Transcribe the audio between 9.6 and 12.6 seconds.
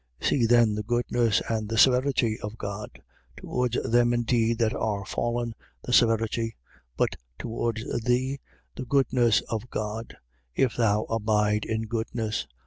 God, if thou abide in goodness.